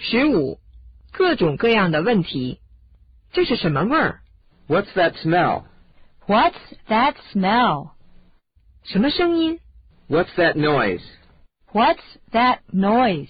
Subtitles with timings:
[0.00, 0.58] 十五，
[1.12, 2.60] 各种各样的问题。
[3.32, 4.20] 这是什么味儿？
[4.68, 5.64] What's that smell?
[6.26, 6.54] What's
[6.88, 7.90] that smell?
[8.84, 9.60] 什么声音？
[10.08, 11.02] What's that noise?
[11.72, 12.02] What's
[12.32, 13.28] that noise?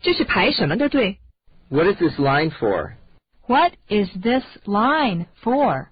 [0.00, 1.18] 这是排什么的队？
[1.68, 2.94] What is this line for?
[3.46, 5.88] What is this line for?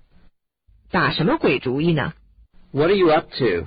[0.91, 2.15] 打什么鬼主意呢？
[2.73, 3.67] What are you up to?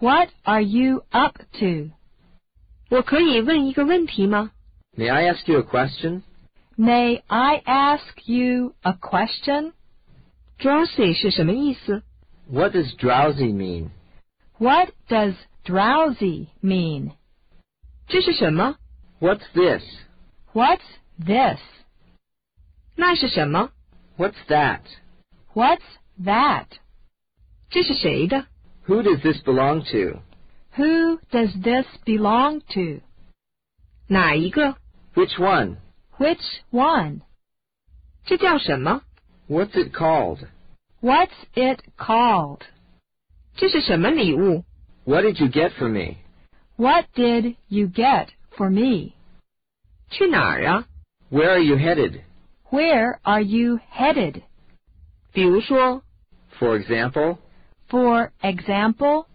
[0.00, 1.90] What are you up to?
[2.88, 4.52] 我可以问一个问题吗？
[4.96, 6.22] May I ask you a question?
[6.76, 9.72] May I ask you a question?
[10.58, 12.02] drowsy 是什么意思？
[12.50, 13.90] What does drowsy mean?
[14.58, 17.12] What does drowsy mean?
[18.08, 18.76] 这是什么？
[19.20, 19.82] What's this?
[20.52, 20.80] What's
[21.24, 21.58] this?
[22.96, 23.70] 那是什么？
[24.16, 24.80] What's that?
[25.54, 25.82] What's
[26.24, 26.66] that?
[27.70, 28.46] 这是谁的？
[28.86, 30.20] Who does this belong to?
[30.76, 33.02] Who does this belong to?
[34.08, 34.76] 哪一个？
[35.14, 35.78] Which one?
[36.18, 37.22] Which one?
[38.26, 39.02] 这叫什么？
[39.48, 40.46] What's it called?
[41.00, 42.62] What's it called?
[43.56, 44.64] 这是什么礼物？
[45.04, 46.18] What did you get for me?
[46.76, 49.12] What did you get for me?
[50.10, 50.84] 去哪儿啊？
[51.30, 52.22] Where are you headed?
[52.70, 54.42] Where are you headed?
[55.32, 56.02] 比如说，
[56.58, 57.38] For example,
[57.88, 59.26] For example,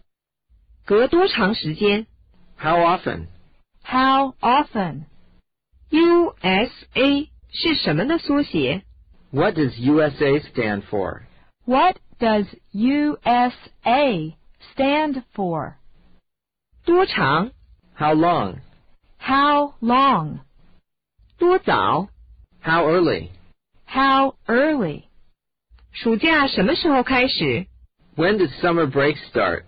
[0.86, 2.06] 隔多长时间
[2.58, 3.28] how often?
[3.84, 5.06] how often?
[6.38, 8.84] ？USA 是什么的缩写？
[9.32, 11.22] What does USA stand for?
[11.66, 14.36] What does USA
[14.76, 15.74] stand for?
[16.86, 17.52] 多长？
[17.96, 18.58] How long?
[19.18, 20.40] How long?
[21.40, 22.10] 多早？
[22.62, 23.30] How early?
[23.86, 25.04] How early?
[25.92, 27.66] 暑假什么时候开始？
[28.16, 29.64] When does summer break start?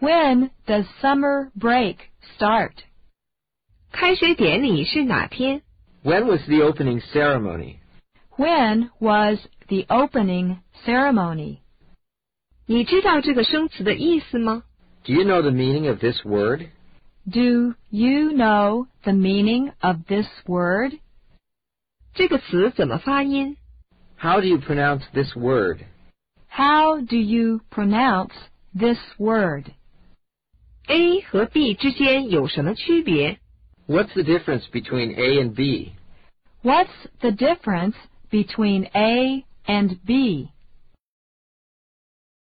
[0.00, 1.96] When does summer break
[2.36, 2.72] start?
[3.90, 5.61] 开学典礼是哪天？
[6.02, 7.80] When was the opening ceremony?
[8.36, 11.58] When was the opening ceremony?
[12.66, 14.62] 你知道这个生词的意思吗？
[15.04, 16.68] Do you know the meaning of this word?
[17.30, 20.98] Do you know the meaning of this word?
[22.14, 23.56] 这个词怎么发音？
[24.18, 25.80] How do you pronounce this word?
[26.48, 28.32] How do you pronounce
[28.74, 29.66] this word?
[30.88, 33.38] A 和 B 之间有什么区别？
[33.86, 35.92] What's the difference between A and B?
[36.63, 36.89] What's
[37.21, 37.95] the difference
[38.31, 40.52] between A and B?